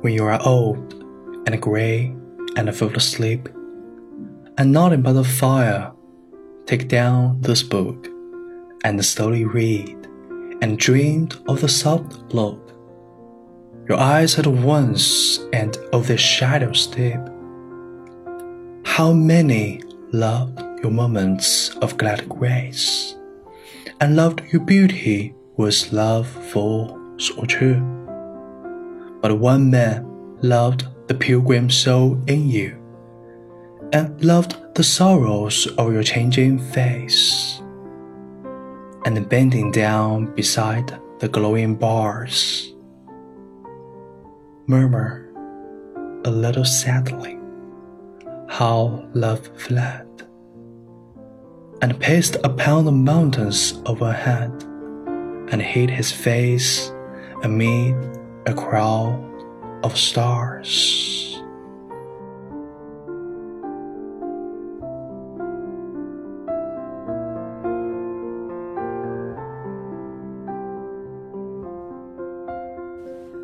[0.00, 0.94] when you are old
[1.46, 2.14] and grey
[2.56, 3.48] and full of sleep,
[4.58, 5.92] and nodding by the fire,
[6.66, 8.08] take down this book
[8.84, 9.96] and slowly read
[10.62, 12.72] and dream of the soft look.
[13.88, 17.20] Your eyes at once and of their shadows deep.
[18.84, 23.16] How many loved your moments of glad grace,
[24.00, 27.99] and loved your beauty with love full so true.
[29.20, 30.06] But one man
[30.42, 32.76] loved the pilgrim soul in you,
[33.92, 37.60] and loved the sorrows of your changing face.
[39.04, 42.74] And bending down beside the glowing bars,
[44.66, 45.26] murmur
[46.24, 47.38] a little sadly
[48.48, 50.06] how love fled,
[51.82, 54.52] and paced upon the mountains overhead,
[55.50, 56.92] and hid his face
[57.42, 57.94] amid
[58.46, 59.18] a crowd
[59.82, 61.36] of stars.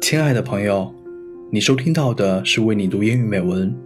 [0.00, 0.94] 亲爱的朋友，
[1.50, 3.76] 你收听到的是为你读英语美文，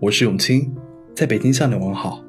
[0.00, 0.74] 我是永清，
[1.14, 2.22] 在北京向你问好。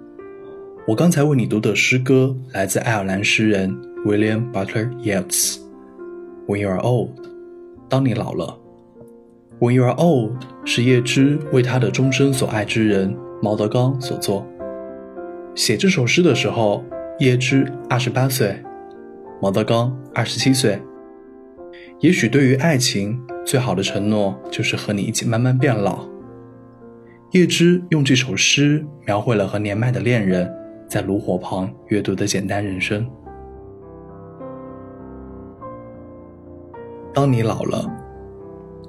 [0.88, 5.58] 我刚才为你读的诗歌来自爱尔兰诗人 William Butler Yeats。
[6.48, 7.28] When you are old，
[7.90, 8.58] 当你老了。
[9.60, 14.48] When you are old 是叶芝为他的终身所爱之人毛德刚所作。
[15.56, 16.84] 写这首诗的时候，
[17.20, 18.56] 叶芝二十八岁，
[19.42, 20.80] 毛德刚二十七岁。
[22.00, 26.08] 也许对于爱情，最好的承诺就是和你一起慢慢变老。
[27.32, 30.50] 叶芝用这首诗描绘了和年迈的恋人
[30.88, 33.06] 在炉火旁阅读的简单人生。
[37.20, 37.86] 当你老了，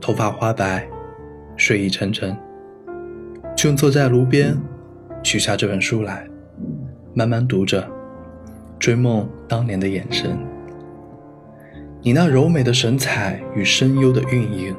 [0.00, 0.88] 头发花白，
[1.56, 2.36] 睡意沉沉，
[3.56, 4.56] 就坐在炉边，
[5.20, 6.24] 取下这本书来，
[7.12, 7.84] 慢慢读着，
[8.78, 10.38] 追梦当年的眼神。
[12.02, 14.76] 你那柔美的神采与声优的韵影，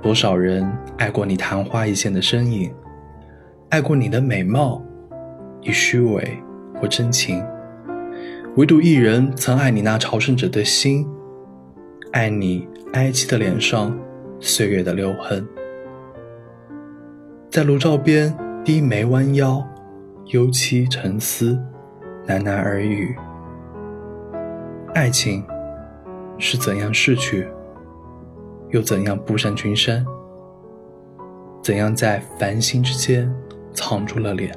[0.00, 2.72] 多少人爱过你昙花一现的身影，
[3.68, 4.82] 爱过你的美貌，
[5.60, 6.38] 与虚伪
[6.80, 7.44] 或真情，
[8.56, 11.06] 唯独一人曾爱你那朝圣者的心，
[12.14, 13.92] 爱你哀戚的脸上
[14.38, 15.44] 岁月的留痕，
[17.50, 18.32] 在炉灶边
[18.64, 19.60] 低眉弯腰，
[20.26, 21.58] 忧戚沉思，
[22.28, 23.16] 喃喃耳语，
[24.94, 25.44] 爱情。
[26.38, 27.48] 是怎样逝去，
[28.70, 30.06] 又怎样步上群山？
[31.64, 33.28] 怎样在繁星之间
[33.72, 34.56] 藏住了脸？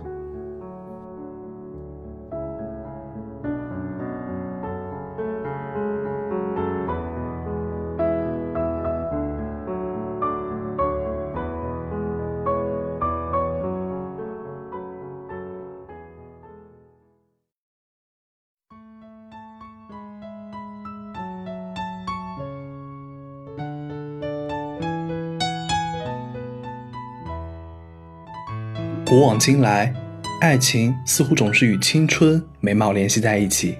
[29.09, 29.93] 古往今来，
[30.41, 33.77] 爱情似乎总是与青春美貌联系在一起。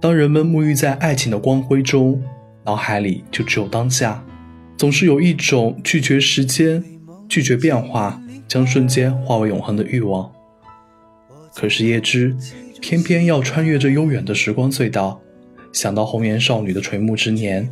[0.00, 2.20] 当人们沐浴在爱情的光辉中，
[2.64, 4.20] 脑海里就只有当下，
[4.76, 6.82] 总是有一种拒绝时间、
[7.28, 10.28] 拒绝变化，将瞬间化为永恒的欲望。
[11.54, 12.36] 可是叶芝
[12.80, 15.20] 偏偏要穿越这悠远的时光隧道，
[15.72, 17.70] 想到红颜少女的垂暮之年，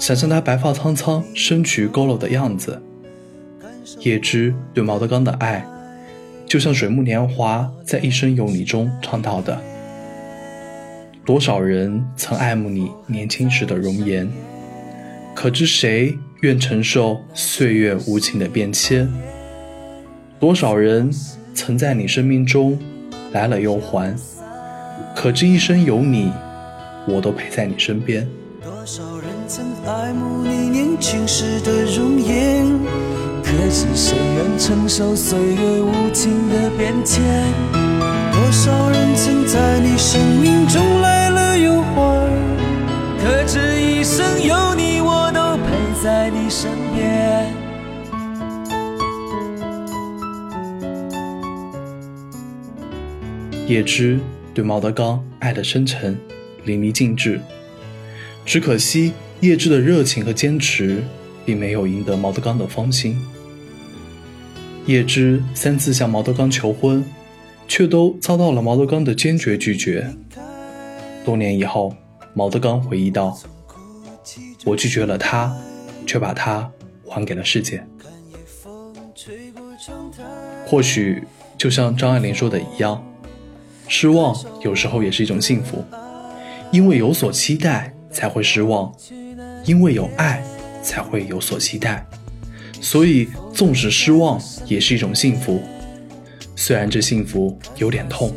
[0.00, 2.82] 想象她白发苍苍、身躯佝偻的样子。
[4.00, 5.64] 叶芝对毛德刚的爱，
[6.46, 9.58] 就像水木年华在《一生有你》中唱到的
[11.26, 14.28] ：“多少人曾爱慕你年轻时的容颜，
[15.34, 19.08] 可知谁愿承受岁月无情的变迁？
[20.38, 21.10] 多少人
[21.54, 22.78] 曾在你生命中
[23.32, 24.14] 来了又还，
[25.14, 26.32] 可知一生有你，
[27.06, 28.28] 我都陪在你身边。”
[28.62, 33.11] 多少人曾爱慕你年轻时的容颜？
[33.52, 37.22] 可是谁愿承受岁月无情的变迁？
[38.32, 42.30] 多少人曾在你生命中来了又还？
[43.22, 47.52] 可知一生有你，我都陪在你身边。
[53.66, 54.18] 叶芝
[54.54, 56.18] 对毛德刚爱的深沉
[56.64, 57.38] 淋漓尽致，
[58.46, 61.04] 只可惜叶芝的热情和坚持，
[61.44, 63.22] 并没有赢得毛德刚的芳心。
[64.86, 67.04] 叶芝三次向毛德刚求婚，
[67.68, 70.12] 却都遭到了毛德刚的坚决拒绝。
[71.24, 71.94] 多年以后，
[72.34, 73.38] 毛德刚回忆道
[74.66, 75.56] ：“我拒绝了他，
[76.04, 76.68] 却把他
[77.04, 77.84] 还给了世界。
[80.66, 81.22] 或许
[81.56, 83.04] 就像张爱玲说的一样，
[83.86, 85.84] 失望有时候也是一种幸福，
[86.72, 88.92] 因为有所期待才会失望，
[89.64, 90.42] 因为有爱
[90.82, 92.04] 才会有所期待，
[92.82, 95.62] 所以纵使失望也是一种幸福，
[96.56, 98.34] 虽然这幸福有点痛。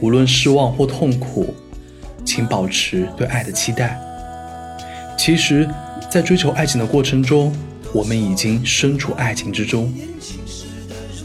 [0.00, 1.54] 无论失望或痛苦，
[2.24, 3.98] 请保持对爱的期待。
[5.18, 5.68] 其实，
[6.10, 7.52] 在追求爱情的过程中，
[7.92, 9.92] 我们已经身处爱情之中，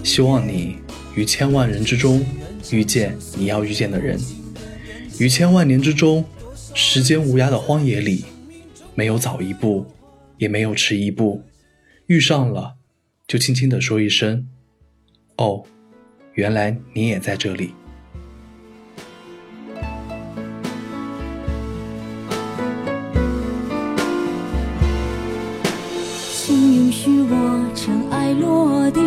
[0.04, 0.78] 希望你
[1.14, 2.26] 于千万人之中
[2.72, 4.20] 遇见你要遇见的人，
[5.20, 6.24] 于千万年之中，
[6.74, 8.26] 时间无涯的荒野里，
[8.94, 9.86] 没有早一步，
[10.38, 11.44] 也没有迟一步，
[12.08, 12.76] 遇上了，
[13.28, 14.48] 就轻轻地说一声
[15.38, 15.64] ：“哦，
[16.34, 17.74] 原来你也在这里。”
[26.34, 29.04] 请允许我尘埃落定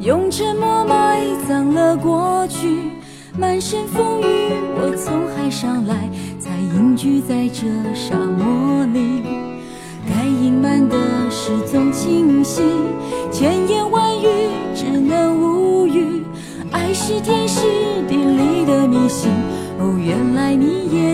[0.00, 2.90] 用沉默埋葬了过去，
[3.36, 4.24] 满身风雨，
[4.76, 6.08] 我从海上来，
[6.38, 8.86] 才隐居在这沙漠